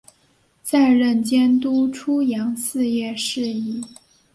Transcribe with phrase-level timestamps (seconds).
[0.63, 3.85] 再任监督出洋肄业事宜。